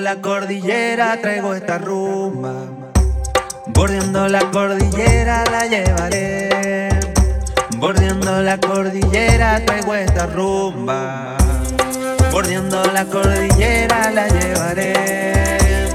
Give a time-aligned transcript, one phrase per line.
[0.00, 2.52] la cordillera traigo esta rumba.
[3.66, 6.88] Bordeando la cordillera la llevaré.
[7.76, 11.36] Bordeando la cordillera traigo esta rumba.
[12.32, 15.88] Bordeando la cordillera la llevaré.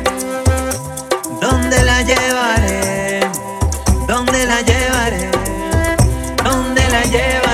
[1.42, 3.20] ¿Dónde la llevaré?
[4.08, 5.32] ¿Dónde la llevaré?
[6.44, 7.45] ¿Dónde la llevaré?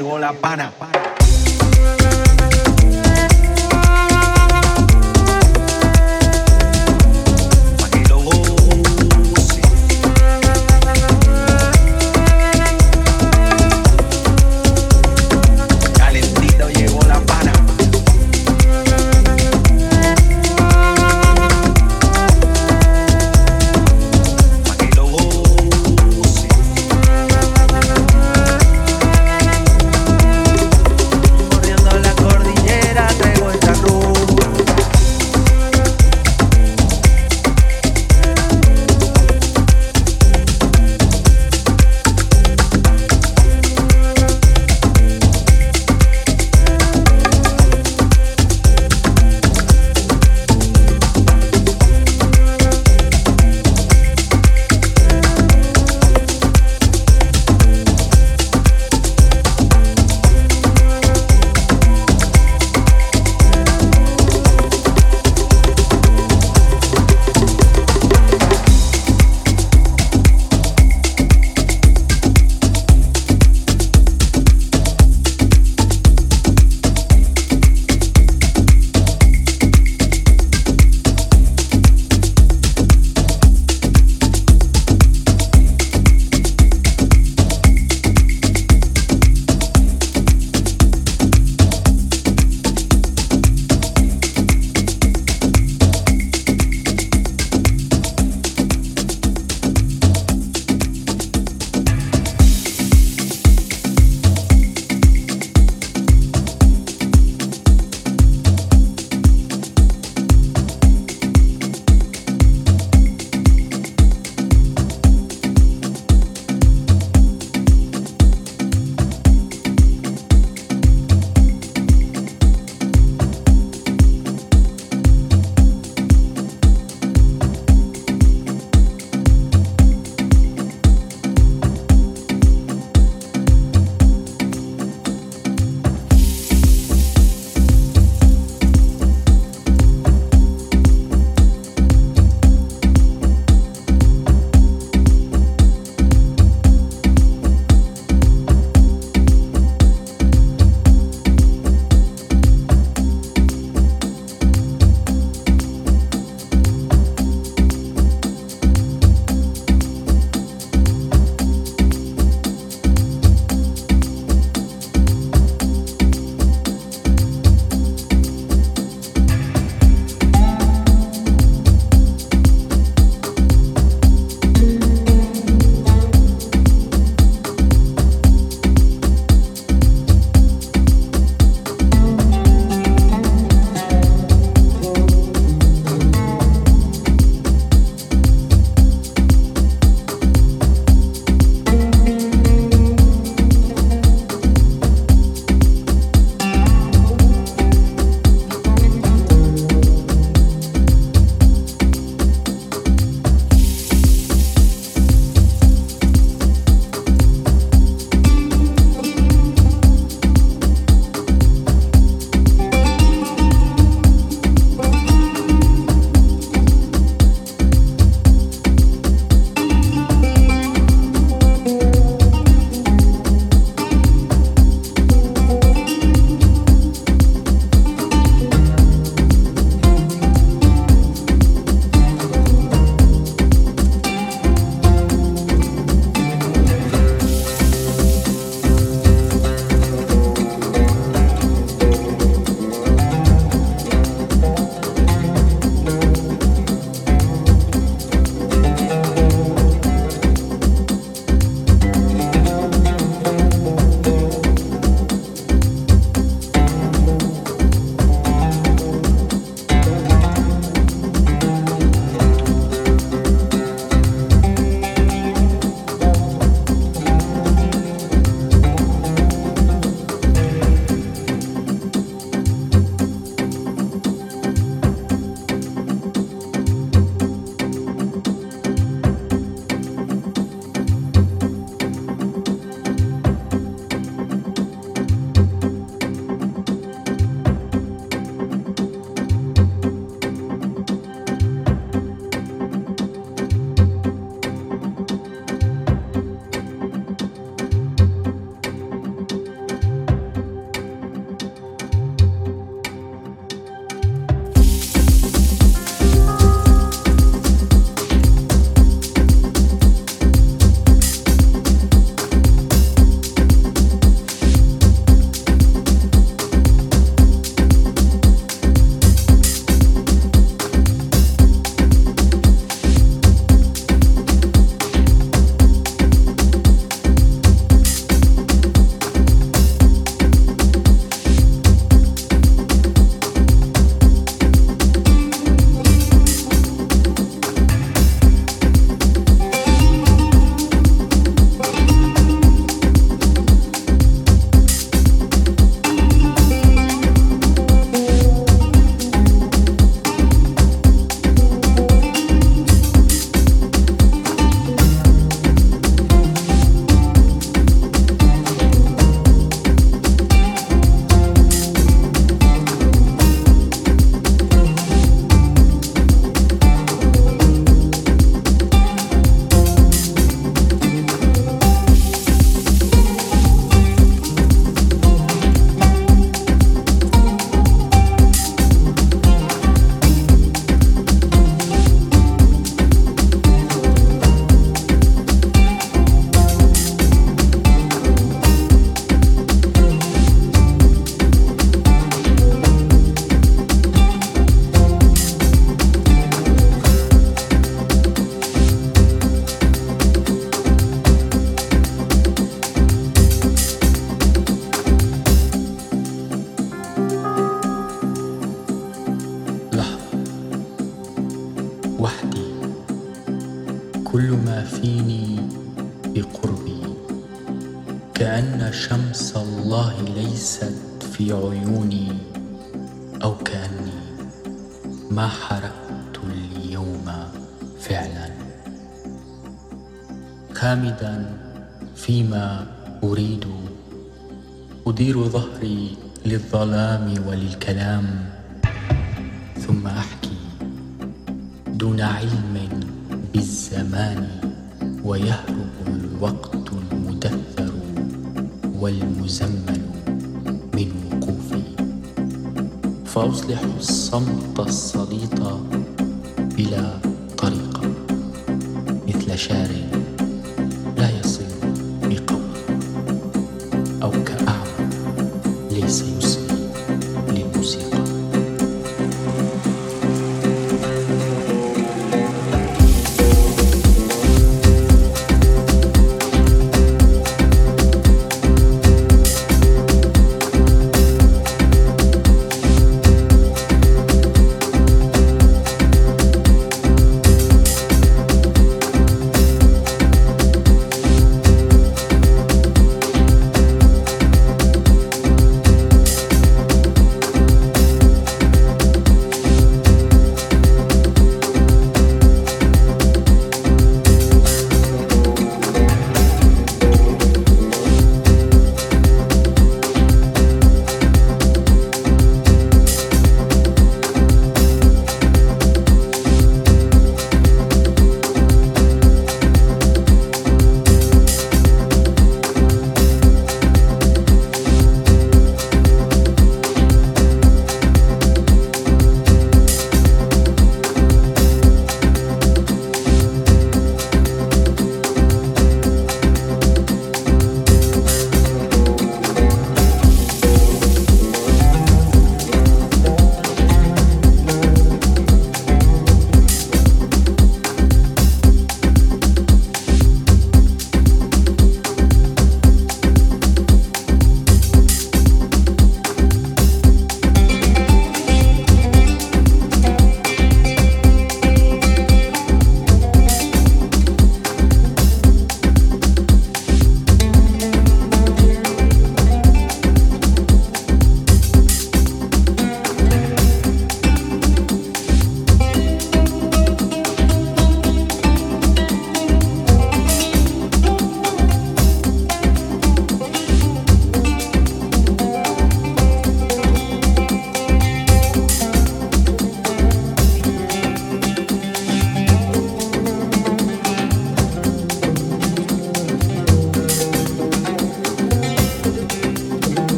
[0.00, 0.99] Llegó la pana.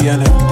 [0.00, 0.47] Yeah.